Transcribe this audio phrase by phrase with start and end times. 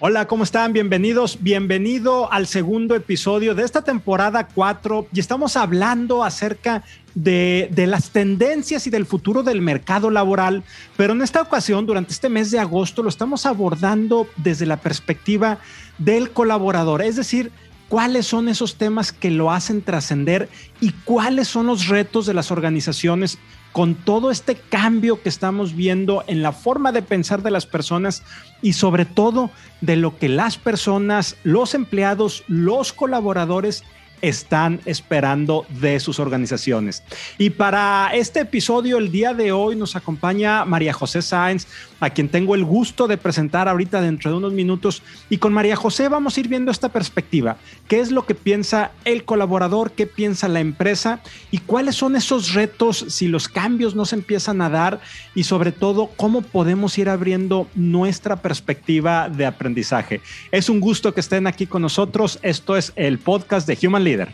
[0.00, 0.72] Hola, ¿cómo están?
[0.72, 6.84] Bienvenidos, bienvenido al segundo episodio de esta temporada 4 y estamos hablando acerca
[7.16, 10.62] de, de, las tendencias y del futuro del mercado laboral,
[10.96, 15.58] pero en esta ocasión, durante este mes de agosto, lo estamos abordando desde la perspectiva
[15.98, 17.50] del colaborador, es decir,
[17.88, 20.48] cuáles son esos temas que lo hacen trascender
[20.80, 23.38] y cuáles son los retos de las organizaciones
[23.78, 28.24] con todo este cambio que estamos viendo en la forma de pensar de las personas
[28.60, 33.84] y sobre todo de lo que las personas, los empleados, los colaboradores
[34.22, 37.02] están esperando de sus organizaciones.
[37.38, 41.66] Y para este episodio, el día de hoy, nos acompaña María José Sáenz,
[42.00, 45.02] a quien tengo el gusto de presentar ahorita dentro de unos minutos.
[45.30, 47.56] Y con María José vamos a ir viendo esta perspectiva.
[47.88, 49.92] ¿Qué es lo que piensa el colaborador?
[49.92, 51.20] ¿Qué piensa la empresa?
[51.50, 55.00] ¿Y cuáles son esos retos si los cambios no se empiezan a dar?
[55.34, 60.20] Y sobre todo, ¿cómo podemos ir abriendo nuestra perspectiva de aprendizaje?
[60.52, 62.38] Es un gusto que estén aquí con nosotros.
[62.42, 64.28] Esto es el podcast de Human líder.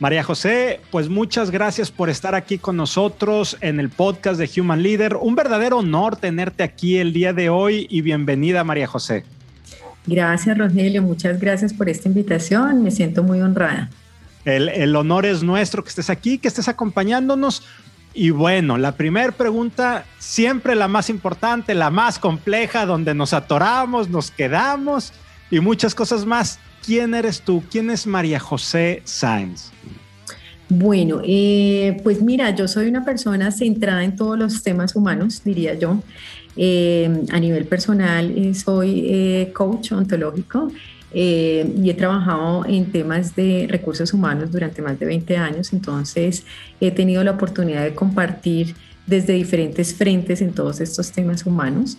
[0.00, 4.82] María José, pues muchas gracias por estar aquí con nosotros en el podcast de Human
[4.82, 5.16] Leader.
[5.16, 9.24] Un verdadero honor tenerte aquí el día de hoy y bienvenida María José.
[10.06, 13.90] Gracias Rogelio, muchas gracias por esta invitación, me siento muy honrada.
[14.44, 17.64] El, el honor es nuestro que estés aquí, que estés acompañándonos.
[18.14, 24.08] Y bueno, la primera pregunta, siempre la más importante, la más compleja, donde nos atoramos,
[24.08, 25.12] nos quedamos
[25.50, 26.58] y muchas cosas más.
[26.84, 27.62] ¿Quién eres tú?
[27.70, 29.70] ¿Quién es María José Sáenz?
[30.68, 35.74] Bueno, eh, pues mira, yo soy una persona centrada en todos los temas humanos, diría
[35.74, 36.02] yo.
[36.56, 40.70] Eh, a nivel personal, eh, soy coach ontológico
[41.14, 46.44] y he trabajado en temas de recursos humanos durante más de 20 años, entonces
[46.80, 48.74] he tenido la oportunidad de compartir
[49.06, 51.96] desde diferentes frentes en todos estos temas humanos.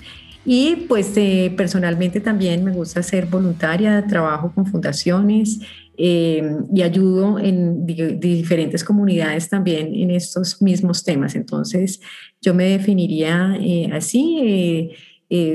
[0.52, 5.60] Y pues eh, personalmente también me gusta ser voluntaria, trabajo con fundaciones
[5.96, 6.42] eh,
[6.74, 11.36] y ayudo en diferentes comunidades también en estos mismos temas.
[11.36, 12.02] Entonces
[12.42, 14.90] yo me definiría eh, así.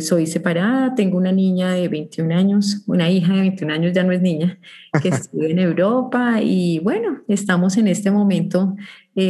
[0.00, 4.12] soy separada, tengo una niña de 21 años, una hija de 21 años, ya no
[4.12, 4.61] es niña,
[5.03, 8.76] que estudia en Europa y bueno, estamos en este momento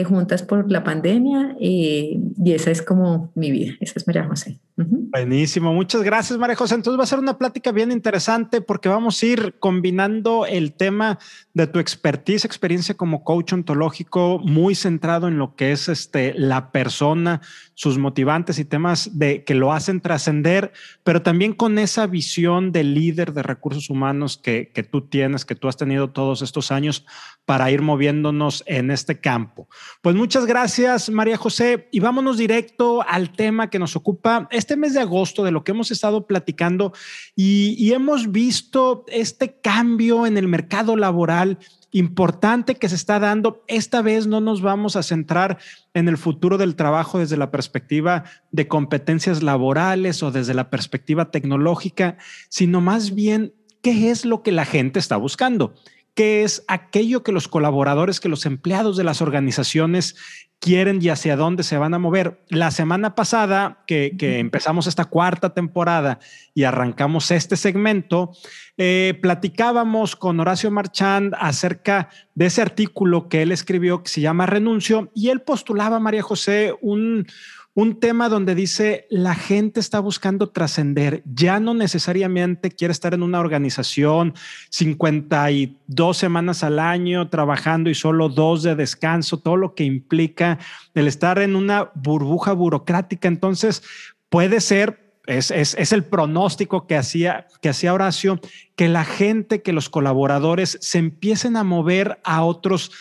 [0.05, 4.59] juntas por la pandemia y esa es como mi vida, esa es María José.
[4.77, 6.75] Buenísimo, muchas gracias María José.
[6.75, 11.19] Entonces va a ser una plática bien interesante porque vamos a ir combinando el tema
[11.53, 16.73] de tu expertise, experiencia como coach ontológico, muy centrado en lo que es este, la
[16.73, 17.41] persona,
[17.75, 22.85] sus motivantes y temas de, que lo hacen trascender, pero también con esa visión de
[22.85, 27.05] líder de recursos humanos que, que tú tienes, que tú has tenido todos estos años
[27.45, 29.69] para ir moviéndonos en este campo.
[30.03, 34.95] Pues muchas gracias María José y vámonos directo al tema que nos ocupa este mes
[34.95, 36.93] de agosto de lo que hemos estado platicando
[37.37, 41.59] y, hemos visto este cambio en el mercado laboral
[41.95, 43.65] importante que se está dando.
[43.69, 45.59] Esta vez no nos vamos a centrar
[45.95, 51.31] en el futuro del trabajo desde la perspectiva de competencias laborales o desde la perspectiva
[51.31, 52.19] tecnológica,
[52.49, 55.75] sino más bien qué es lo que la gente está buscando
[56.15, 60.17] qué es aquello que los colaboradores, que los empleados de las organizaciones
[60.61, 62.41] quieren y hacia dónde se van a mover.
[62.49, 66.21] La semana pasada que, empezamos esta cuarta temporada
[66.55, 68.33] y arrancamos este segmento,
[68.79, 74.47] eh, platicábamos con Horacio Marchand acerca de ese artículo que él escribió que se llama
[74.47, 77.27] Renuncio y él postulaba, María José, un,
[77.75, 83.23] un tema donde dice la gente está buscando trascender, ya no necesariamente quiere estar en
[83.23, 84.35] una organización
[84.71, 90.59] 52 semanas al año trabajando y solo dos de descanso, todo lo que implica
[90.95, 93.27] el estar en una burbuja burocrática.
[93.27, 93.83] Entonces,
[94.29, 98.41] puede ser es, el pronóstico que hacía, que hacía Horacio,
[98.77, 102.93] que la gente, que los colaboradores se empiecen a mover a otros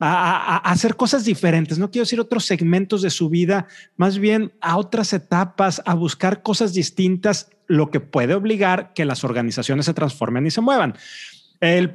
[0.00, 3.66] a, hacer cosas diferentes, no quiero decir otros segmentos de su vida,
[3.96, 9.24] más bien a otras etapas, a buscar cosas distintas, lo que puede obligar que las
[9.24, 10.94] organizaciones se transformen y se muevan.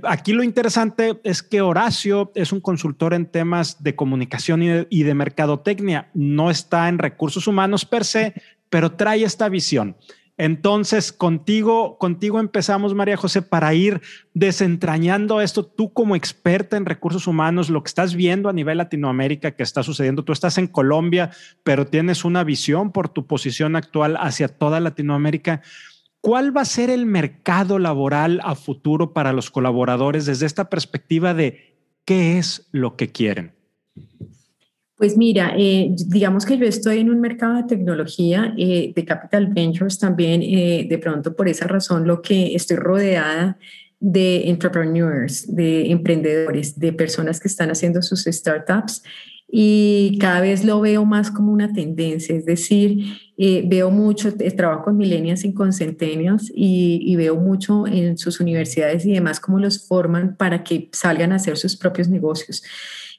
[0.04, 4.88] Aquí lo interesante es que Horacio es un consultor en temas de comunicación y de,
[4.90, 6.10] y de mercadotecnia.
[6.14, 8.34] No está en recursos humanos per se,
[8.70, 9.96] pero trae esta visión.
[10.38, 14.02] Entonces, contigo, contigo empezamos, María José, para ir
[14.34, 15.64] desentrañando esto.
[15.64, 19.84] Tú como experta en recursos humanos, lo que estás viendo a nivel Latinoamérica que está
[19.84, 21.30] sucediendo, tú estás en Colombia,
[21.64, 25.62] pero tienes una visión por tu posición actual hacia toda Latinoamérica.
[26.20, 31.36] ¿Cuál va a ser el mercado laboral a futuro para los colaboradores desde esta perspectiva
[31.36, 33.54] de qué es lo que quieren?
[34.96, 39.48] Pues mira, eh, digamos que yo estoy en un mercado de tecnología, eh, de Capital
[39.48, 43.58] Ventures también, eh, de pronto por esa razón lo que estoy rodeada
[44.00, 49.02] de entrepreneurs, de emprendedores, de personas que están haciendo sus startups.
[49.56, 53.06] Y cada vez lo veo más como una tendencia, es decir,
[53.38, 59.06] veo mucho, trabajo con millennials y con centennials y, y, veo mucho en sus universidades
[59.06, 62.64] y demás cómo los forman para que salgan a hacer sus propios negocios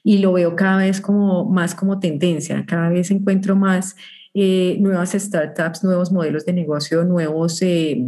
[0.07, 3.95] y lo veo cada vez como más como tendencia, cada vez encuentro más
[4.35, 8.05] eh, nuevas startups, nuevos modelos de negocio, nuevos eh,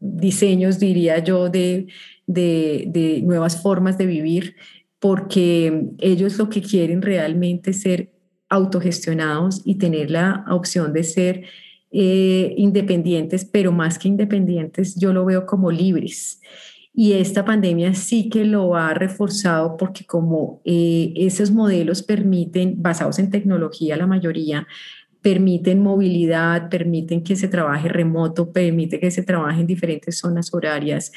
[0.00, 1.88] diseños, diría yo, de,
[2.26, 4.56] de, de, nuevas formas de vivir,
[4.98, 8.12] porque ellos lo que quieren realmente ser
[8.48, 11.42] autogestionados y tener la opción de ser
[11.90, 16.40] eh, independientes, pero más que independientes, yo lo veo como libres.
[16.92, 23.18] Y esta pandemia sí que lo ha reforzado porque como eh, esos modelos permiten, basados
[23.18, 24.66] en tecnología la mayoría,
[25.22, 31.12] permiten movilidad, permiten que se trabaje remoto, permite que se trabaje en diferentes zonas horarias,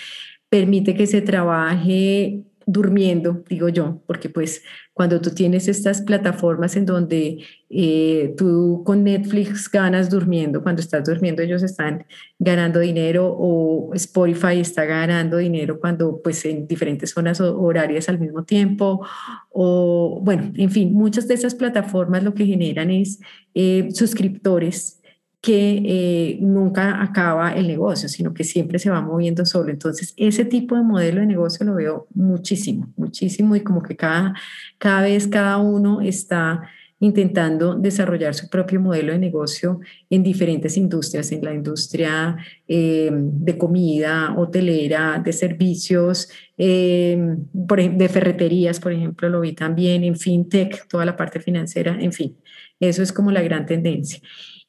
[0.49, 4.63] permite que se trabaje durmiendo, digo yo, porque pues
[4.94, 11.04] cuando tú tienes estas plataformas en donde eh, tú con Netflix ganas durmiendo, cuando estás
[11.04, 12.06] durmiendo ellos están
[12.39, 18.44] ganando dinero o Spotify está ganando dinero cuando pues en diferentes zonas horarias al mismo
[18.44, 19.06] tiempo
[19.50, 23.19] o bueno, en fin, muchas de esas plataformas lo que generan es
[23.54, 25.02] eh, suscriptores
[25.43, 29.71] que eh, nunca acaba el negocio, sino que siempre se va moviendo solo.
[29.71, 34.35] Entonces, ese tipo de modelo de negocio lo veo muchísimo, muchísimo y como que cada,
[34.77, 36.61] cada vez cada uno está
[36.99, 43.57] intentando desarrollar su propio modelo de negocio en diferentes industrias, en la industria eh, de
[43.57, 47.17] comida, hotelera, de servicios, eh,
[47.51, 52.37] de ferreterías, por ejemplo, lo vi también, en fintech, toda la parte financiera, en fin,
[52.79, 54.21] eso es como la gran tendencia.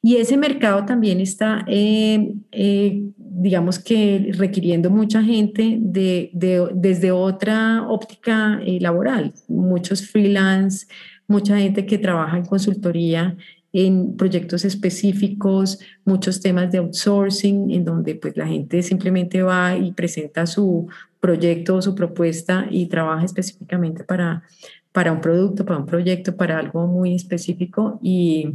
[0.05, 6.29] Y ese mercado también está, eh, eh, digamos que requiriendo mucha gente de,
[6.75, 10.85] desde otra óptica eh, laboral, muchos freelance,
[11.27, 13.35] mucha gente que trabaja en consultoría
[13.73, 19.91] en proyectos específicos, muchos temas de outsourcing, en donde pues la gente simplemente va y
[19.91, 20.87] presenta su
[21.19, 24.43] proyecto o su propuesta y trabaja específicamente para,
[24.91, 27.99] para un producto, para un proyecto, para algo muy específico.
[28.03, 28.53] Y,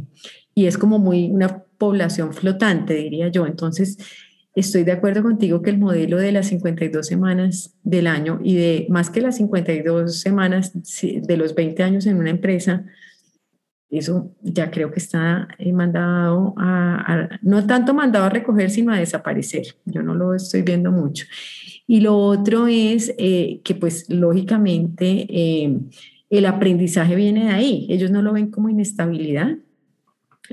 [0.53, 3.45] y es como muy una población flotante, diría yo.
[3.45, 3.97] Entonces,
[4.55, 8.87] estoy de acuerdo contigo que el modelo de las 52 semanas del año y de
[8.89, 12.85] más que las 52 semanas de los 20 años en una empresa,
[13.89, 18.99] eso ya creo que está eh, mandado a, no tanto mandado a recoger, sino a
[18.99, 19.63] desaparecer.
[19.85, 21.25] Yo no lo estoy viendo mucho.
[21.87, 25.77] Y lo otro es eh, que pues lógicamente eh,
[26.29, 27.87] el aprendizaje viene de ahí.
[27.89, 29.57] Ellos no lo ven como inestabilidad,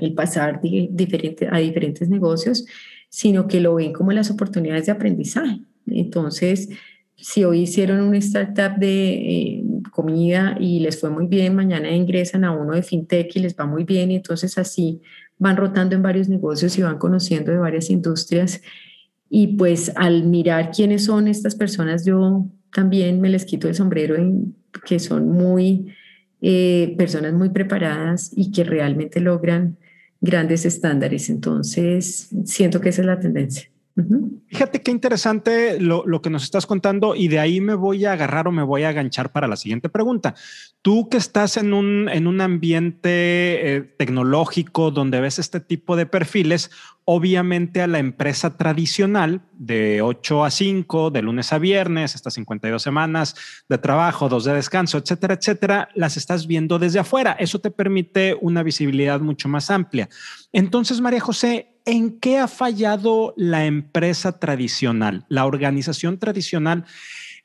[0.01, 2.65] el pasar diferente, a diferentes negocios,
[3.09, 5.61] sino que lo ven como las oportunidades de aprendizaje.
[5.87, 6.69] Entonces,
[7.15, 12.43] si hoy hicieron una startup de eh, comida y les fue muy bien, mañana ingresan
[12.43, 15.01] a uno de fintech y les va muy bien, y entonces así
[15.37, 18.61] van rotando en varios negocios y van conociendo de varias industrias.
[19.29, 24.15] Y pues al mirar quiénes son estas personas, yo también me les quito el sombrero
[24.15, 24.55] en
[24.85, 25.87] que son muy
[26.41, 29.77] eh, personas muy preparadas y que realmente logran
[30.21, 31.29] grandes estándares.
[31.29, 33.69] Entonces, siento que esa es la tendencia.
[34.47, 38.13] Fíjate qué interesante lo, lo, que nos estás contando y de ahí me voy a
[38.13, 40.35] agarrar o me voy a aganchar para la siguiente pregunta.
[40.81, 43.09] Tú que estás en un, en un ambiente
[43.75, 46.71] eh, tecnológico donde ves este tipo de perfiles,
[47.03, 52.81] obviamente a la empresa tradicional de 8 a 5, de lunes a viernes, estas 52
[52.81, 53.35] semanas
[53.67, 57.33] de trabajo, dos de descanso, etcétera, etcétera, las estás viendo desde afuera.
[57.33, 60.07] Eso te permite una visibilidad mucho más amplia.
[60.53, 66.85] Entonces, María José, ¿en qué ha fallado la empresa tradicional, la organización tradicional?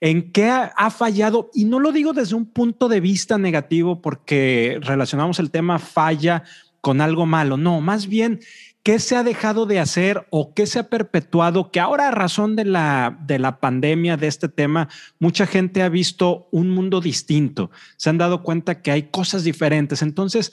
[0.01, 1.51] ¿En qué ha, fallado?
[1.53, 6.45] Y no lo digo desde un punto de vista negativo porque relacionamos el tema falla
[6.81, 7.57] con algo malo.
[7.57, 8.41] No, más bien,
[8.85, 11.73] ¿qué se ha dejado de hacer o qué se ha perpetuado?
[11.73, 14.89] Que ahora a razón de la, de la pandemia, de este tema,
[15.19, 17.71] mucha gente ha visto un mundo distinto.
[17.97, 20.03] Se han dado cuenta que hay cosas diferentes.
[20.03, 20.53] Entonces,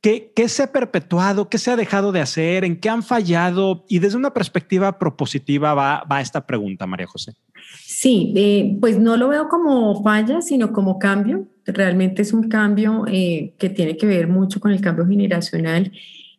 [0.00, 1.48] ¿Qué, se ha perpetuado?
[1.48, 2.64] ¿Qué se ha dejado de hacer?
[2.64, 3.84] ¿En qué han fallado?
[3.88, 7.34] Y desde una perspectiva propositiva va, va esta pregunta, María José.
[7.84, 11.46] Sí, eh, pues no lo veo como falla, sino como cambio.
[11.66, 15.92] Realmente es un cambio eh, que tiene que ver mucho con el cambio generacional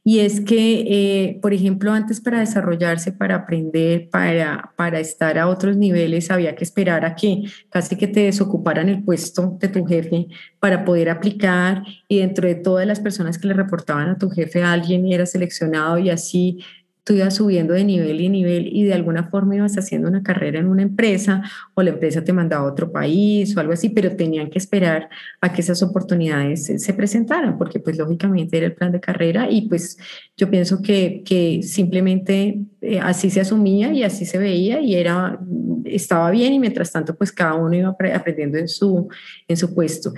[0.05, 5.47] Y es que, eh, por ejemplo, antes para desarrollarse, para aprender, para, para estar a
[5.47, 9.85] otros niveles, había que esperar a que casi que te desocuparan el puesto de tu
[9.85, 10.27] jefe
[10.59, 14.61] para poder aplicar y dentro de todas las personas que le reportaban a tu jefe,
[14.61, 16.59] alguien era seleccionado y así
[17.03, 20.59] tú ibas subiendo de nivel y nivel y de alguna forma ibas haciendo una carrera
[20.59, 21.43] en una empresa
[21.73, 25.09] o la empresa te mandaba a otro país o algo así, pero tenían que esperar
[25.41, 29.67] a que esas oportunidades se, presentaran, porque pues lógicamente era el plan de carrera y
[29.67, 29.97] pues
[30.37, 35.39] yo pienso que, que simplemente eh, así se asumía y así se veía y era,
[35.85, 39.09] estaba bien y mientras tanto pues cada uno iba aprendiendo en su,
[39.47, 40.13] en su puesto.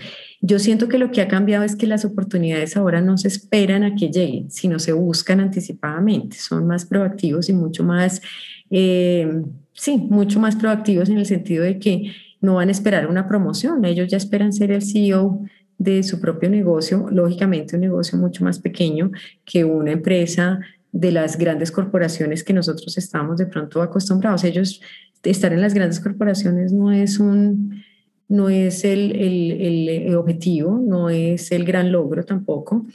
[0.47, 3.83] Yo siento que lo que ha cambiado es que las oportunidades ahora no se esperan
[3.83, 8.21] a que lleguen, sino se buscan anticipadamente, son más proactivos y mucho más,
[8.69, 9.41] eh,
[9.73, 12.11] sí, mucho más proactivos en el sentido de que
[12.41, 15.41] no van a esperar una promoción, ellos ya esperan ser el CEO
[15.79, 19.09] de su propio negocio, lógicamente un negocio mucho más pequeño
[19.45, 20.59] que una empresa
[20.91, 24.43] de las grandes corporaciones que nosotros estamos de pronto acostumbrados.
[24.43, 24.79] Ellos,
[25.23, 27.83] estar en las grandes corporaciones no es un
[28.27, 32.85] no es el, el, el, objetivo, no es el gran logro tampoco.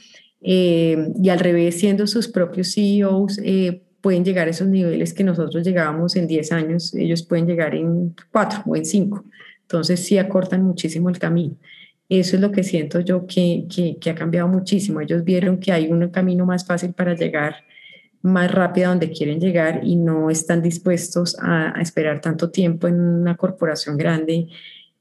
[0.41, 5.23] Eh, y al revés, siendo sus propios CEOs, eh, pueden llegar a esos niveles que
[5.23, 9.23] nosotros llegábamos en 10 años, ellos pueden llegar en 4 o en 5.
[9.61, 11.55] Entonces sí acortan muchísimo el camino.
[12.09, 14.99] Eso es lo que siento yo que, que, que ha cambiado muchísimo.
[14.99, 17.63] Ellos vieron que hay un camino más fácil para llegar
[18.21, 22.99] más rápido a donde quieren llegar y no están dispuestos a esperar tanto tiempo en
[22.99, 24.47] una corporación grande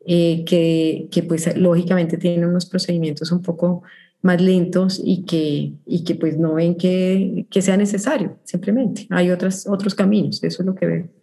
[0.07, 3.83] eh, que, que, pues lógicamente tienen unos procedimientos un poco
[4.23, 9.07] más lentos y que, y que pues no ven que, que sea necesario, simplemente.
[9.11, 11.19] Hay otras, otros caminos, eso es lo que veo.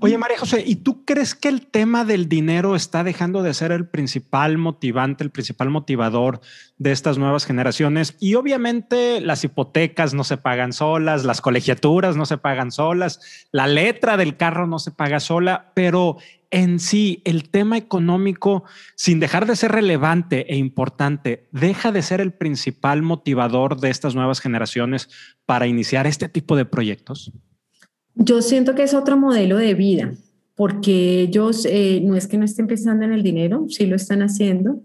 [0.00, 3.72] Oye, María José, ¿y tú crees que el tema del dinero está dejando de ser
[3.72, 6.40] el principal motivante, el principal motivador
[6.78, 8.16] de estas nuevas generaciones?
[8.20, 13.66] Y obviamente las hipotecas no se pagan solas, las colegiaturas no se pagan solas, la
[13.66, 16.18] letra del carro no se paga sola, pero
[16.54, 18.62] en sí el tema económico,
[18.94, 24.14] sin dejar de ser relevante e importante, deja de ser el principal motivador de estas
[24.14, 25.08] nuevas generaciones
[25.46, 27.32] para iniciar este tipo de proyectos?
[28.16, 30.14] Yo siento que es otro modelo de vida,
[30.54, 34.22] porque ellos eh, no es que no estén pensando en el dinero, sí lo están
[34.22, 34.80] haciendo,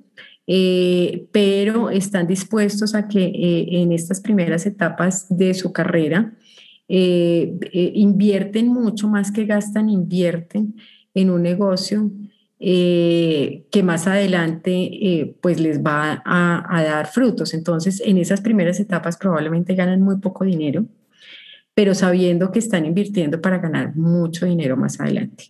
[0.47, 6.33] eh, pero están dispuestos a que eh, en estas primeras etapas de su carrera
[6.91, 10.73] invierten mucho más que gastan, invierten
[11.13, 12.09] en un negocio
[12.59, 17.53] que más adelante pues les va a, dar frutos.
[17.53, 20.87] Entonces, en esas primeras etapas probablemente ganan muy poco dinero,
[21.73, 25.45] pero sabiendo que están invirtiendo para ganar mucho dinero más adelante.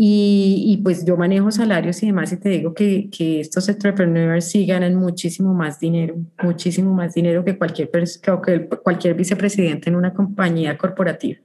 [0.00, 4.64] Y, pues yo manejo salarios y demás y te digo que, que, estos entrepreneurs sí
[4.64, 10.78] ganan muchísimo más dinero, muchísimo más dinero que cualquier, que cualquier vicepresidente en una compañía
[10.78, 11.40] corporativa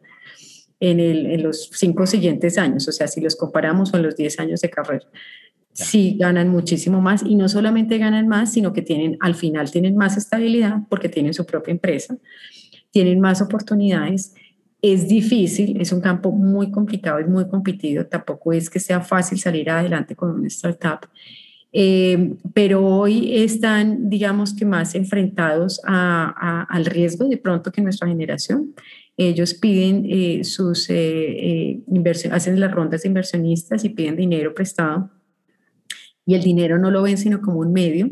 [0.92, 4.70] en, los cinco siguientes años, o sea, si los comparamos con los 10 años de
[4.70, 5.06] carrera.
[5.72, 9.96] Sí ganan muchísimo más y no solamente ganan más, sino que tienen, al final tienen
[9.96, 12.16] más estabilidad porque tienen su propia empresa,
[12.94, 14.36] tienen más oportunidades.
[14.82, 19.40] Es difícil, es un campo muy complicado y muy competido, tampoco es que sea fácil
[19.40, 21.10] salir adelante con una startup.
[21.76, 28.76] Eh, pero hoy están, digamos que más enfrentados al riesgo de pronto que nuestra generación.
[29.18, 34.54] Ellos piden eh, sus eh, eh, inversiones, hacen las rondas de inversionistas y piden dinero
[34.54, 35.10] prestado
[36.26, 38.10] y el dinero no lo ven sino como un medio.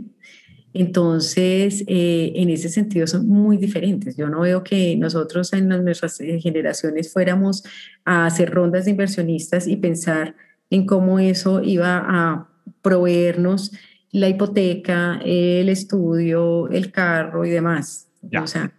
[0.74, 4.16] Entonces, en ese sentido son muy diferentes.
[4.16, 7.64] Yo no veo que nosotros en nuestras generaciones fuéramos
[8.06, 10.36] a hacer rondas de inversionistas y pensar
[10.70, 12.50] en cómo eso iba a
[12.82, 13.72] proveernos
[14.12, 18.10] la hipoteca, el estudio, el carro y demás.
[18.42, 18.74] O sea,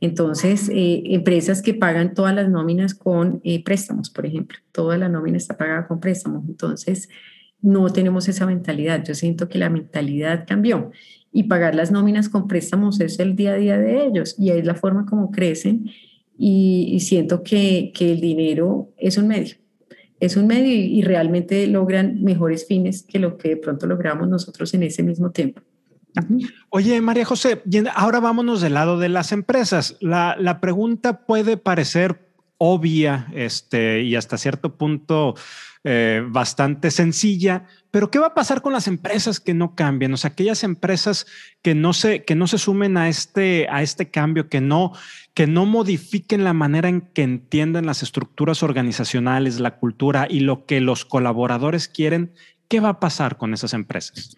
[0.00, 5.08] entonces, eh, empresas que pagan todas las nóminas con eh, préstamos, por ejemplo, toda la
[5.08, 6.44] nómina está pagada con préstamos.
[6.48, 7.08] Entonces,
[7.60, 9.02] no tenemos esa mentalidad.
[9.04, 10.90] Yo siento que la mentalidad cambió
[11.36, 14.64] y pagar las nóminas con préstamos es el día a día de ellos y es
[14.64, 15.90] la forma como crecen
[16.38, 19.56] y, siento que, que, el dinero es un medio.
[20.18, 24.72] Es un medio y realmente logran mejores fines que lo que de pronto logramos nosotros
[24.72, 25.60] en ese mismo tiempo.
[26.70, 27.62] Oye, María José,
[27.94, 29.96] ahora vámonos del lado de las empresas.
[30.00, 32.25] La, pregunta puede parecer
[32.58, 35.34] obvia este, y hasta cierto punto
[35.88, 40.12] eh, bastante sencilla, pero ¿qué va a pasar con las empresas que no cambien?
[40.12, 41.26] O sea, aquellas empresas
[41.62, 44.92] que no se, que no se sumen a este, a este cambio, que no,
[45.32, 50.66] que no modifiquen la manera en que entienden las estructuras organizacionales, la cultura y lo
[50.66, 52.32] que los colaboradores quieren,
[52.66, 54.36] ¿qué va a pasar con esas empresas?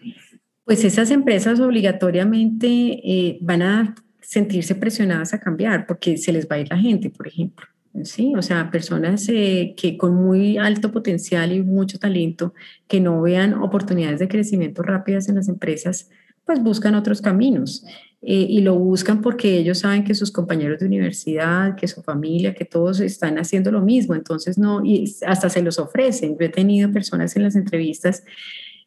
[0.65, 6.57] Pues esas empresas obligatoriamente eh, van a sentirse presionadas a cambiar porque se les va
[6.57, 7.65] a ir la gente, por ejemplo.
[8.03, 12.53] Sí, o sea, personas eh, que con muy alto potencial y mucho talento,
[12.87, 16.09] que no vean oportunidades de crecimiento rápidas en las empresas,
[16.45, 17.83] pues buscan otros caminos.
[18.21, 22.53] Eh, y lo buscan porque ellos saben que sus compañeros de universidad, que su familia,
[22.53, 24.13] que todos están haciendo lo mismo.
[24.13, 26.37] Entonces, no, y hasta se los ofrecen.
[26.37, 28.23] Yo he tenido personas en las entrevistas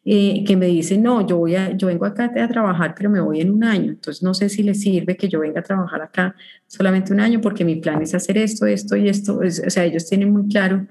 [0.05, 3.21] eh, que me dicen, no, yo, voy a, yo vengo acá a trabajar, pero me
[3.21, 3.91] voy en un año.
[3.91, 6.35] Entonces, no sé si les sirve que yo venga a trabajar acá
[6.67, 9.39] solamente un año porque mi plan es hacer esto, esto y esto.
[9.39, 10.87] o sea, ellos tienen muy claro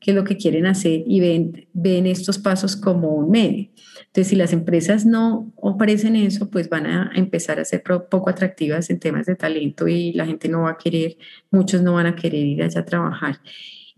[0.00, 3.68] qué es lo que quieren hacer y ven, ven estos pasos como un medio.
[4.06, 8.90] Entonces, si las empresas no ofrecen eso, pues van a empezar a ser poco atractivas
[8.90, 11.16] en temas de talento y la gente no va a querer,
[11.50, 13.40] muchos no van a querer ir allá a trabajar.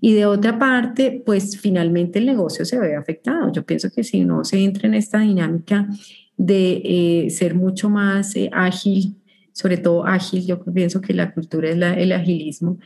[0.00, 3.50] Y de otra parte, pues finalmente el negocio se ve afectado.
[3.52, 5.88] Yo pienso que si no se entra en esta dinámica
[6.37, 9.17] de eh, ser mucho más eh, ágil,
[9.52, 12.78] sobre todo ágil, yo pienso que la cultura es el agilismo,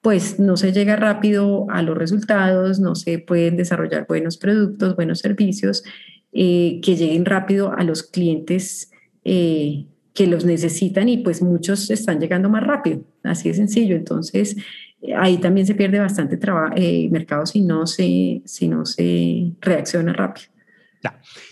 [0.00, 5.18] pues no se llega rápido a los resultados, no se pueden desarrollar buenos productos, buenos
[5.18, 5.84] servicios
[6.32, 8.90] eh, que lleguen rápido a los clientes
[9.22, 13.96] que los necesitan y pues muchos están llegando más rápido, así de sencillo.
[13.96, 14.54] Entonces,
[15.16, 16.38] ahí también se pierde bastante
[16.76, 20.54] eh, mercado si no, se, si no se reacciona rápido.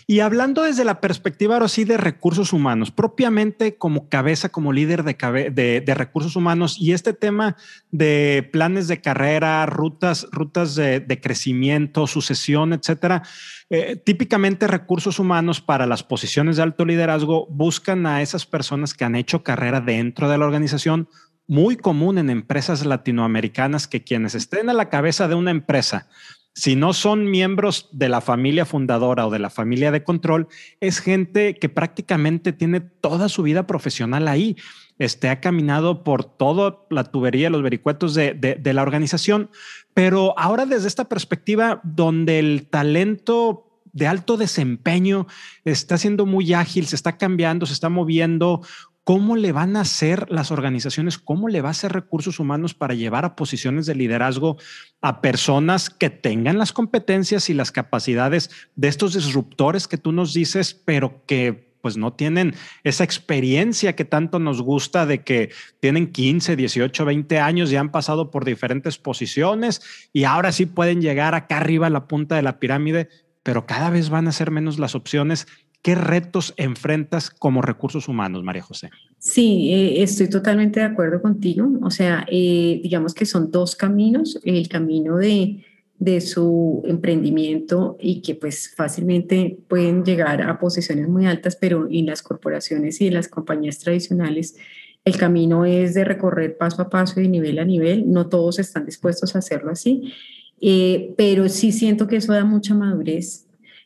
[0.07, 5.03] Y hablando desde la perspectiva ahora sí de recursos humanos, propiamente como cabeza, como líder
[5.03, 7.55] de, de, recursos humanos y este tema
[7.91, 13.23] de planes de carrera, rutas, rutas de, crecimiento, sucesión, etcétera.
[13.69, 19.05] Eh, típicamente recursos humanos para las posiciones de alto liderazgo buscan a esas personas que
[19.05, 21.07] han hecho carrera dentro de la organización
[21.47, 26.07] muy común en empresas latinoamericanas que quienes estén a la cabeza de una empresa,
[26.55, 30.47] si no son miembros de la familia fundadora o de la familia de control,
[30.79, 34.55] es gente que prácticamente tiene toda su vida profesional ahí.
[34.99, 39.49] Este ha caminado por toda la tubería, los vericuetos de, de la organización,
[39.95, 45.27] pero ahora desde esta perspectiva donde el talento de alto desempeño
[45.65, 48.61] está siendo muy ágil, se está cambiando, se está moviendo
[49.03, 51.17] ¿Cómo le van a hacer las organizaciones?
[51.17, 54.57] ¿Cómo le va a hacer recursos humanos para llevar a posiciones de liderazgo
[55.01, 60.33] a personas que tengan las competencias y las capacidades de estos disruptores que tú nos
[60.33, 65.51] dices, pero que pues no tienen esa experiencia que tanto nos gusta de que
[65.81, 69.81] tienen 15, 18, 20 años y han pasado por diferentes posiciones
[70.13, 73.09] y ahora sí pueden llegar acá arriba a la punta de la pirámide,
[73.43, 75.45] pero cada vez van a ser menos las opciones
[75.83, 78.89] ¿Qué retos enfrentas como recursos humanos, María José?
[79.19, 81.69] Sí, eh, estoy totalmente de acuerdo contigo.
[81.81, 84.39] O sea, eh, digamos que son dos caminos.
[84.45, 85.65] El camino de,
[85.99, 92.05] de su emprendimiento y que pues fácilmente pueden llegar a posiciones muy altas, pero en
[92.05, 94.55] las corporaciones y en las compañías tradicionales
[95.03, 98.09] el camino es de recorrer paso a paso y de nivel a nivel.
[98.09, 100.13] No todos están dispuestos a hacerlo así,
[100.61, 103.42] eh, pero sí siento que eso da mucha madurez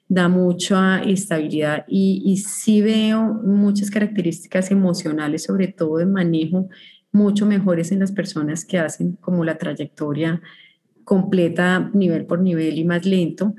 [0.10, 6.70] da mucha estabilidad y, y sí veo muchas características emocionales, sobre todo de manejo,
[7.12, 10.42] mucho mejores en las personas que hacen como la trayectoria
[11.08, 13.56] completa nivel por nivel y más lento.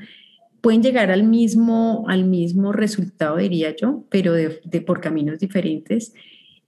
[0.60, 6.12] Pueden llegar al mismo, al mismo resultado, diría yo, pero de, por caminos diferentes.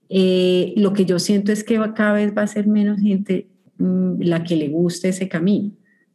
[0.09, 4.21] Eh, lo que yo siento es que cada vez va a ser menos gente mm,
[4.21, 5.71] la que le guste ese camino.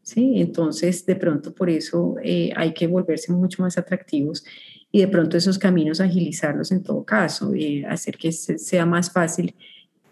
[0.06, 0.40] ¿Sí?
[0.40, 4.44] Entonces, de pronto por eso eh, hay que volverse mucho más atractivos
[4.92, 9.54] y de pronto esos caminos agilizarlos en todo caso, eh, hacer que sea más fácil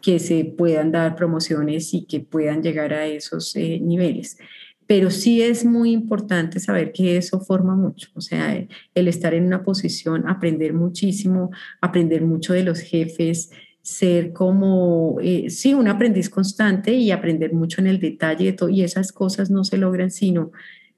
[0.02, 4.36] que se puedan dar promociones y que puedan llegar a esos eh, niveles.
[4.86, 9.46] Pero sí es muy importante saber que eso forma mucho, o sea, el estar en
[9.46, 13.50] una posición, aprender muchísimo, aprender mucho de los jefes,
[13.84, 19.12] ser como, eh, sí, un aprendiz constante y aprender mucho en el detalle y esas
[19.12, 20.52] cosas no se logran sino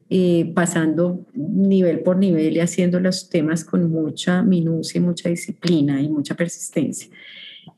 [0.08, 6.08] eh, pasando nivel por nivel y haciendo los temas con mucha minucia mucha disciplina y
[6.08, 7.10] mucha persistencia.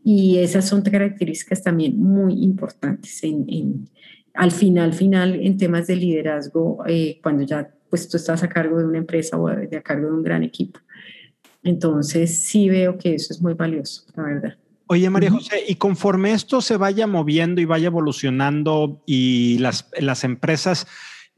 [0.04, 3.88] Y esas son características también muy importantes en,
[4.34, 8.78] al final, final, en temas de liderazgo, eh, cuando ya pues tú estás a cargo
[8.78, 10.80] de una empresa o a cargo de un gran equipo.
[11.62, 14.67] Entonces sí veo que eso es muy valioso, la verdad.
[14.90, 20.24] Oye, María José, y conforme esto se vaya moviendo y vaya evolucionando y las, las
[20.24, 20.86] empresas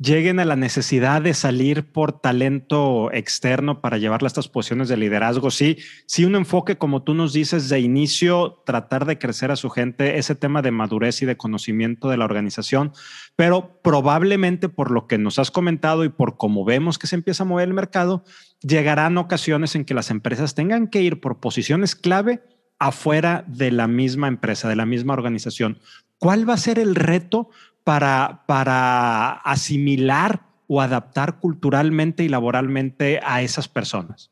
[0.00, 4.96] lleguen a la necesidad de salir por talento externo para llevarle a estas posiciones de
[4.96, 5.50] liderazgo.
[5.50, 9.68] Sí, sí, un enfoque, como tú nos dices, de inicio, tratar de crecer a su
[9.68, 12.92] gente, ese tema de madurez y de conocimiento de la organización,
[13.36, 17.42] pero probablemente por lo que nos has comentado y por cómo vemos que se empieza
[17.42, 18.24] a mover el mercado,
[18.62, 22.42] llegarán ocasiones en que las empresas tengan que ir por posiciones clave
[22.80, 25.78] afuera de la misma empresa, de la misma organización,
[26.18, 27.50] ¿cuál va a ser el reto
[27.84, 34.30] para, para asimilar o adaptar culturalmente y laboralmente a esas personas?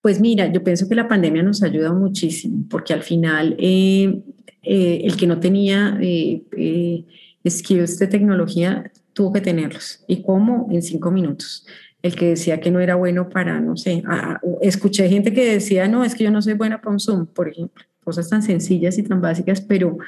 [0.00, 4.22] Pues mira, yo pienso que la pandemia nos ha ayudado muchísimo porque al final eh,
[4.62, 7.04] eh, el que no tenía eh,
[7.48, 10.04] skills de tecnología tuvo que tenerlos.
[10.06, 10.68] ¿Y cómo?
[10.70, 11.66] En cinco minutos.
[12.02, 14.02] El que decía que no era bueno para, no sé,
[14.60, 17.48] escuché gente que decía, no, es que yo no soy buena para un Zoom, por
[17.48, 19.98] ejemplo, cosas tan sencillas y tan básicas, pero,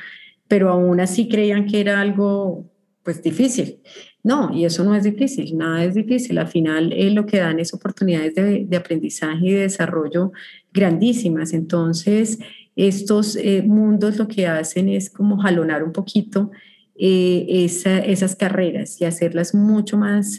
[0.46, 2.70] pero aún así creían que era algo
[3.02, 3.80] pues difícil.
[4.22, 6.38] No, y eso no es difícil, nada es difícil.
[6.38, 10.32] Al final eh, lo que dan es oportunidades de, de, aprendizaje y de desarrollo
[10.72, 11.54] grandísimas.
[11.54, 12.38] Entonces,
[12.76, 16.50] estos eh, mundos lo que hacen es como jalonar un poquito
[16.96, 20.38] eh, esas carreras y hacerlas mucho más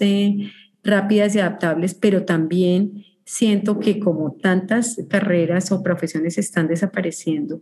[0.84, 7.62] rápidas y adaptables, pero también siento que como tantas carreras o profesiones están desapareciendo,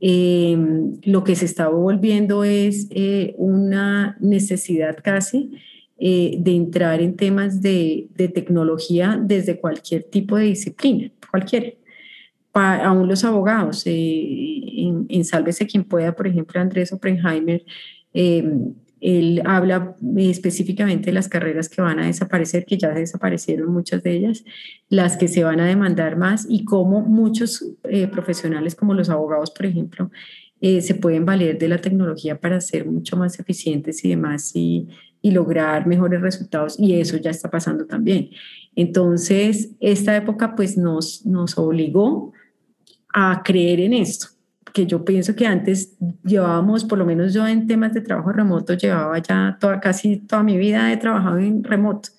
[0.00, 5.50] Em, lo que se está volviendo es eh, una necesidad casi
[5.98, 11.72] eh, de entrar en temas de, tecnología desde cualquier tipo de disciplina, cualquiera.
[12.52, 17.64] aún los abogados, eh, en, en, Sálvese quien pueda, por ejemplo, Andrés Oppenheimer,
[18.12, 24.02] em, él habla específicamente de las carreras que van a desaparecer, que ya desaparecieron muchas
[24.02, 24.44] de ellas,
[24.88, 29.50] las que se van a demandar más y cómo muchos eh, profesionales como los abogados,
[29.50, 30.10] por ejemplo,
[30.60, 34.88] eh, se pueden valer de la tecnología para ser mucho más eficientes y demás y,
[35.22, 38.30] y lograr mejores resultados y eso ya está pasando también.
[38.74, 42.32] Entonces, esta época pues nos, nos obligó
[43.12, 44.37] a creer en esto
[44.78, 48.74] que yo pienso que antes llevábamos, por lo menos yo en temas de trabajo remoto,
[48.74, 52.10] llevaba ya toda, casi toda mi vida he trabajado en remoto.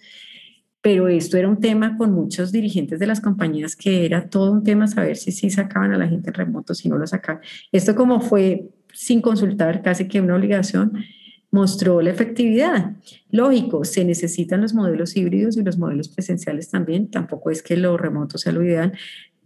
[0.82, 4.64] Pero esto era un tema con muchos dirigentes de las compañías que era todo un
[4.66, 7.42] tema saber si sí sacaban a la gente en remoto, si no lo sacaban.
[7.72, 10.98] Esto como fue sin consultar, casi que una obligación,
[11.52, 12.92] mostró la efectividad.
[13.32, 17.10] Lógico, se necesitan los modelos híbridos y los modelos presenciales también.
[17.10, 18.94] Tampoco es que lo remoto sea lo ideal,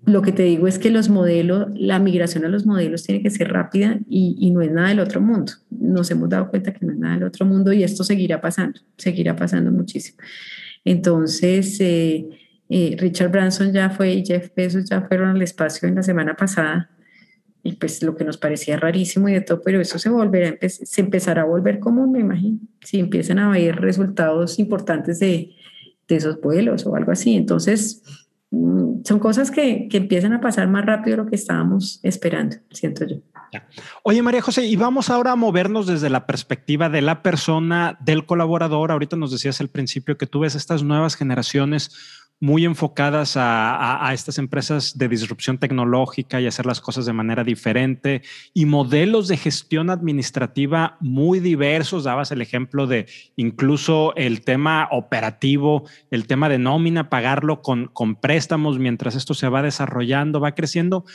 [0.05, 3.29] lo que te digo es que los modelos, la migración a los modelos tiene que
[3.29, 5.53] ser rápida y, no es nada del otro mundo.
[5.69, 8.79] Nos hemos dado cuenta que no es nada del otro mundo y esto seguirá pasando,
[8.97, 10.17] seguirá pasando muchísimo.
[10.83, 12.27] Entonces, eh,
[12.69, 16.35] eh, Richard Branson ya fue y Jeff Bezos ya fueron al espacio en la semana
[16.35, 16.89] pasada
[17.63, 21.01] y pues lo que nos parecía rarísimo y de todo, pero eso se volverá, se
[21.01, 25.55] empezará a volver común, me imagino, si empiezan a haber resultados importantes de,
[26.09, 27.35] de esos vuelos o algo así.
[27.35, 28.03] Entonces,
[29.03, 33.05] son cosas que, que, empiezan a pasar más rápido de lo que estábamos esperando, siento
[33.05, 33.17] yo.
[34.03, 38.25] Oye, María José, y vamos ahora a movernos desde la perspectiva de la persona, del
[38.25, 38.91] colaborador.
[38.91, 41.91] Ahorita nos decías al principio que tú ves estas nuevas generaciones
[42.43, 48.21] muy enfocadas a, estas empresas de disrupción tecnológica y hacer las cosas de manera diferente
[48.53, 52.03] y modelos de gestión administrativa muy diversos.
[52.03, 53.05] Dabas el ejemplo de
[53.37, 59.47] incluso el tema operativo, el tema de nómina, pagarlo con, con préstamos mientras esto se
[59.47, 61.05] va desarrollando, va creciendo.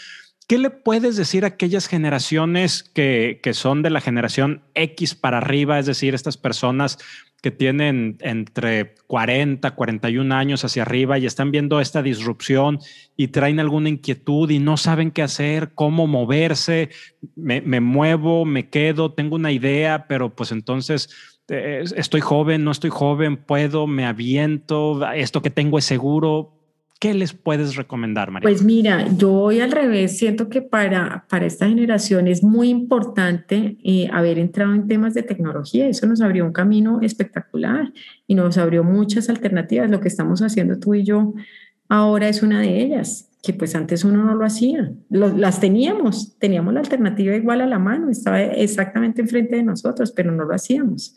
[0.46, 5.36] ¿Qué le puedes decir a aquellas generaciones que, que, son de la generación X para
[5.36, 6.96] arriba, es decir, estas personas
[7.40, 12.80] que tienen entre 40, 41 años hacia arriba y están viendo esta disrupción
[13.16, 16.90] y traen alguna inquietud y no saben qué hacer, cómo moverse,
[17.36, 21.10] me, muevo, me quedo, tengo una idea, pero pues entonces
[21.48, 26.57] eh, estoy joven, no estoy joven, puedo, me aviento, esto que tengo es seguro.
[27.00, 28.48] ¿Qué les puedes recomendar, María?
[28.48, 33.78] Pues mira, yo voy al revés, siento que para, para esta generación es muy importante
[33.84, 37.92] eh, haber entrado en temas de tecnología, eso nos abrió un camino espectacular
[38.26, 39.88] y nos abrió muchas alternativas.
[39.88, 41.34] Lo que estamos haciendo tú y yo
[41.88, 46.74] ahora es una de ellas, que pues antes uno no lo hacía, las teníamos, teníamos
[46.74, 51.14] la alternativa igual a la mano, estaba exactamente enfrente de nosotros, pero no lo hacíamos.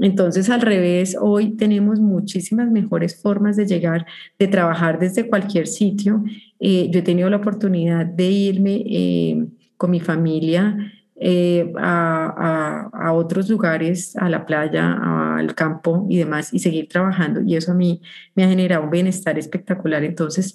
[0.00, 4.06] Entonces, al revés, hoy tenemos muchísimas mejores formas de llegar,
[4.38, 6.22] de trabajar desde cualquier sitio.
[6.60, 10.76] Eh, yo he tenido la oportunidad de irme eh, con mi familia
[11.20, 14.96] eh, a, a, otros lugares, a la playa,
[15.36, 17.40] al campo y demás, y seguir trabajando.
[17.42, 18.00] Y eso a mí
[18.34, 20.04] me ha generado un bienestar espectacular.
[20.04, 20.54] Entonces,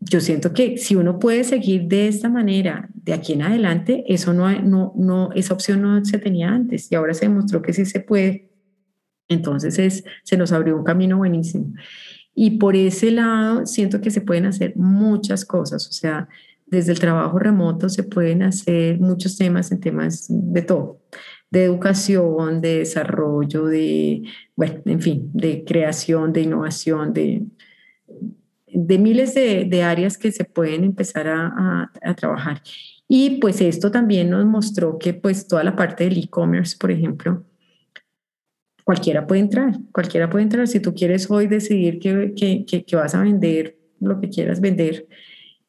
[0.00, 4.32] yo siento que si uno puede seguir de esta manera de aquí en adelante, eso
[4.32, 7.84] no, no, no, esa opción no se tenía antes y ahora se demostró que sí
[7.84, 8.49] se puede
[9.30, 11.72] entonces es, se nos abrió un camino buenísimo.
[12.34, 16.28] Y por ese lado siento que se pueden hacer muchas cosas, o sea,
[16.66, 21.00] desde el trabajo remoto se pueden hacer muchos temas en temas de todo,
[21.50, 24.22] de educación, de desarrollo, de,
[24.54, 27.44] bueno, en fin, de creación, de innovación, de
[28.72, 32.62] de miles de, áreas que se pueden empezar a, trabajar.
[33.08, 37.44] Y pues esto también nos mostró que pues toda la parte del e-commerce, por ejemplo,
[38.90, 40.66] cualquiera puede entrar, cualquiera puede entrar.
[40.66, 42.34] Si tú quieres hoy decidir que,
[42.66, 45.06] que, que vas a vender lo que quieras vender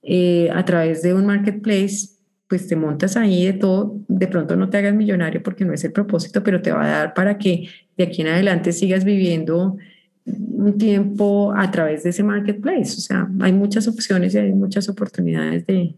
[0.01, 4.71] eh, a través de un marketplace, pues te montas ahí de todo, de pronto no
[4.71, 7.67] te hagas millonario porque no es el propósito, pero te va a dar para que
[7.95, 9.77] de aquí en adelante sigas viviendo
[10.25, 12.97] un tiempo a través de ese marketplace.
[12.97, 15.93] O sea, hay muchas opciones y hay muchas oportunidades de,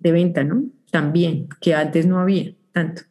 [0.00, 0.66] de venta, ¿no?
[0.90, 3.04] También, que antes no había tanto.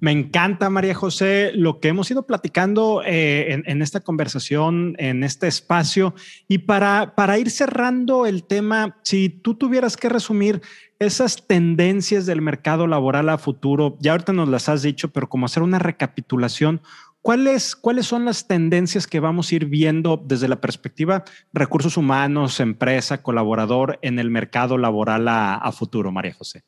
[0.00, 5.48] Me encanta María José lo que hemos ido platicando eh, en, esta conversación, en este
[5.48, 6.14] espacio.
[6.48, 10.62] Y para, para ir cerrando el tema, si tú tuvieras que resumir
[10.98, 15.46] esas tendencias del mercado laboral a futuro, ya ahorita nos las has dicho, pero como
[15.46, 16.80] hacer una recapitulación,
[17.24, 22.60] ¿Cuáles, ¿Cuáles son las tendencias que vamos a ir viendo desde la perspectiva recursos humanos,
[22.60, 26.64] empresa, colaborador en el mercado laboral a, futuro, María José?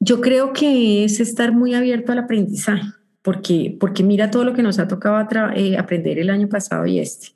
[0.00, 2.86] Yo creo que es estar muy abierto al aprendizaje,
[3.22, 6.98] porque, porque mira todo lo que nos ha tocado eh, aprender el año pasado y
[6.98, 7.28] este.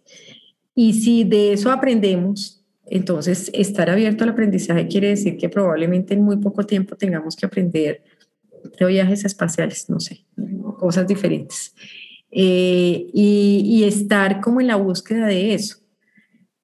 [0.75, 6.23] Y si de eso aprendemos, entonces estar abierto al aprendizaje quiere decir que probablemente en
[6.23, 8.03] muy poco tiempo tengamos que aprender
[8.79, 10.25] de viajes espaciales, no sé,
[10.79, 11.75] cosas diferentes.
[12.31, 15.79] Eh, y, estar como en la búsqueda de eso.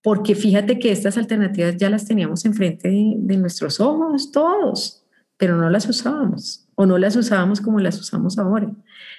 [0.03, 5.05] Porque fíjate que estas alternativas ya las teníamos enfrente de, nuestros ojos todos,
[5.37, 8.71] pero no las usábamos o no las usábamos como las usamos ahora.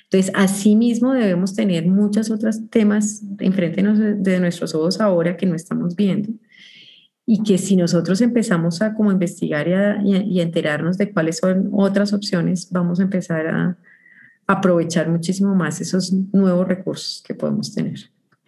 [0.04, 5.96] Entonces, asimismo debemos tener muchos otros temas enfrente de nuestros ojos ahora que no estamos
[5.96, 6.30] viendo
[7.26, 11.38] y que si nosotros empezamos a como investigar y a, y a enterarnos de cuáles
[11.38, 13.78] son otras opciones, vamos a empezar a,
[14.48, 18.00] aprovechar muchísimo más esos nuevos recursos que podemos tener.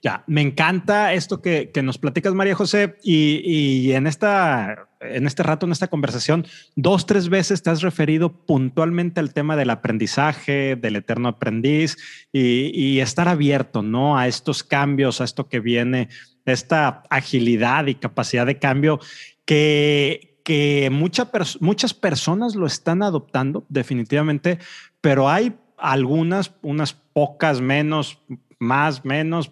[0.01, 5.65] Ya, me encanta esto que, nos platicas, María José, y, en, esta, en este rato,
[5.65, 10.97] en esta conversación, dos, tres veces te has referido puntualmente al tema del aprendizaje, del
[10.97, 11.97] eterno aprendiz
[12.31, 14.17] y, estar abierto, ¿no?
[14.17, 16.09] A estos cambios, a esto que viene,
[16.45, 18.99] esta agilidad y capacidad de cambio
[19.45, 24.59] que, que muchas personas lo están adoptando definitivamente,
[24.99, 28.19] pero hay algunas, unas pocas menos,
[28.59, 29.51] más, menos,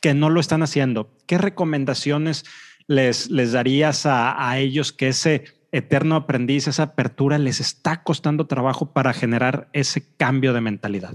[0.00, 1.10] que no lo están haciendo.
[1.26, 2.44] ¿Qué recomendaciones
[2.88, 8.46] les, les darías a, a ellos que ese eterno aprendiz, esa apertura les está costando
[8.46, 11.14] trabajo para generar ese cambio de mentalidad?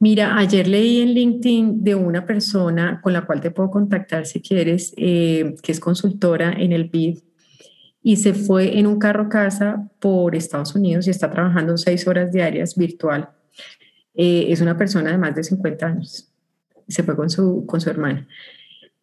[0.00, 4.40] Mira, ayer leí en LinkedIn de una persona con la cual te puedo contactar si
[4.40, 7.18] quieres, eh, que es consultora en el BID
[8.02, 12.32] y se fue en un carro casa por Estados Unidos y está trabajando seis horas
[12.32, 13.28] diarias virtual
[14.14, 16.28] eh, es una persona de más de 50 años.
[16.88, 18.26] Se fue con su, con su hermana.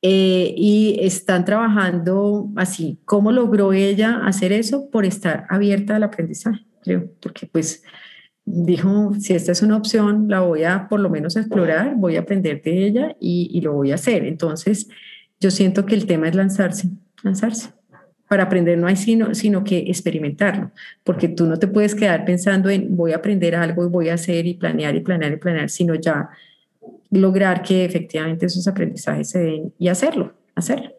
[0.08, 3.00] Eh, y están trabajando así.
[3.06, 4.92] ¿Cómo logró ella hacer eso?
[4.92, 7.82] Por estar abierta al aprendizaje, creo, porque pues
[8.46, 12.20] dijo, si esta es una opción, la voy a por lo menos explorar, voy a
[12.20, 14.26] aprender de ella y, y lo voy a hacer.
[14.26, 14.90] Entonces,
[15.40, 16.90] yo siento que el tema es lanzarse,
[17.24, 17.70] lanzarse
[18.28, 20.72] para aprender no hay sino, sino que experimentarlo,
[21.04, 24.14] porque tú no te puedes quedar pensando en voy a aprender algo y voy a
[24.14, 26.30] hacer y planear y planear y planear, sino ya
[27.10, 30.92] lograr que efectivamente esos aprendizajes se den y hacerlo, hacerlo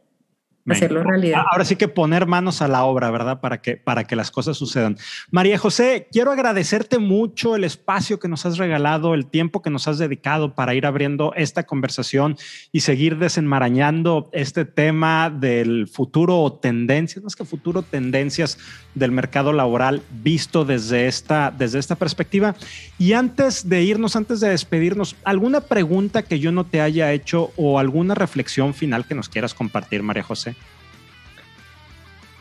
[0.69, 1.43] hacerlo realidad.
[1.51, 3.41] Ahora sí que poner manos a la obra, ¿verdad?
[3.41, 4.97] Para que, para que las cosas sucedan.
[5.31, 9.89] María José, quiero agradecerte mucho el espacio que nos has regalado, el tiempo que nos
[9.89, 12.37] has dedicado para ir abriendo esta conversación
[12.73, 18.59] y seguir desenmarañando este tema del futuro o tendencias, más que futuro, tendencias
[18.95, 22.55] del mercado laboral visto desde esta, desde esta perspectiva.
[22.99, 27.53] Y antes de irnos, antes de despedirnos, ¿alguna pregunta que yo no te haya hecho
[27.57, 30.56] o alguna reflexión final que nos quieras compartir, María José?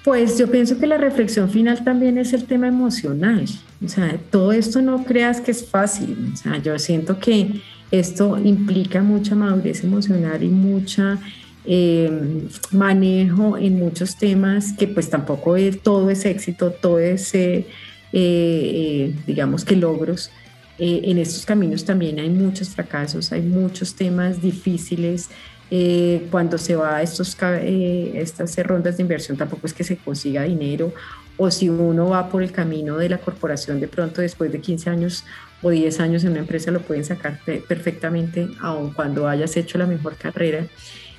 [0.06, 3.44] Pues yo pienso que la reflexión final también es el tema emocional.
[3.84, 6.30] O sea, todo esto no creas que es fácil.
[6.32, 11.18] O sea, yo siento que esto implica mucha madurez emocional y mucha
[11.66, 17.66] eh, manejo en muchos temas que pues tampoco todo es éxito, todo es, eh,
[18.14, 20.30] eh, digamos que logros.
[20.78, 25.30] en estos caminos también hay muchos fracasos, hay muchos temas difíciles,
[25.72, 29.98] eh, cuando se va a estos, eh, estas rondas de inversión tampoco es que se
[29.98, 30.94] consiga dinero
[31.38, 34.90] o si uno va por el camino de la corporación de pronto después de 15
[34.90, 35.24] años
[35.62, 39.88] o 10 años en una empresa lo pueden sacar perfectamente aun cuando hayas hecho la
[39.88, 40.68] mejor carrera.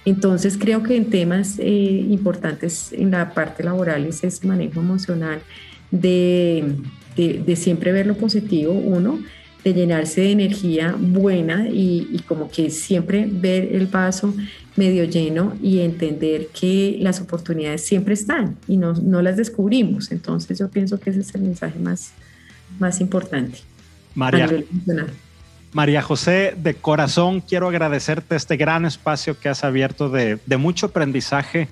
[0.04, 5.40] Entonces creo que en temas eh, importantes en la parte laboral es ese manejo emocional
[5.90, 6.76] de,
[7.16, 9.18] de, de siempre ver lo positivo, uno,
[9.66, 14.32] de llenarse de energía buena y, como que siempre ver el vaso
[14.76, 20.12] medio lleno y entender que las oportunidades siempre están y no, no las descubrimos.
[20.12, 22.12] Entonces yo pienso que ese es el mensaje más,
[22.78, 23.58] más importante.
[24.14, 24.48] María,
[25.72, 30.86] María José, de corazón quiero agradecerte este gran espacio que has abierto de, de mucho
[30.86, 31.68] aprendizaje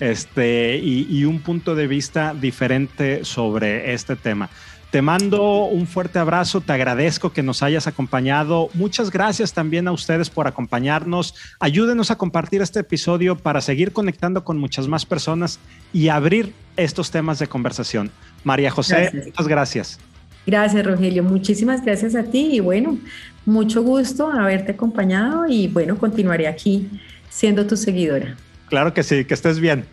[0.00, 4.50] este, y, y, un punto de vista diferente sobre este tema.
[4.90, 8.70] Te mando un fuerte abrazo, te agradezco que nos hayas acompañado.
[8.72, 11.34] Muchas gracias también a ustedes por acompañarnos.
[11.60, 15.60] Ayúdenos a compartir este episodio para seguir conectando con muchas más personas
[15.92, 18.10] y abrir estos temas de conversación.
[18.44, 19.98] María José, muchas gracias.
[20.46, 21.22] Gracias, Rogelio.
[21.22, 22.96] Muchísimas gracias a ti y bueno,
[23.44, 26.88] mucho gusto haberte acompañado y bueno, continuaré aquí
[27.28, 28.38] siendo tu seguidora.
[28.70, 29.84] Claro que sí, que estés bien.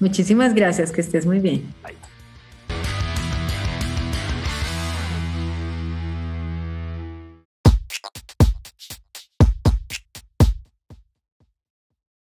[0.00, 1.72] Muchísimas gracias, que estés muy bien.
[1.84, 1.99] Bye.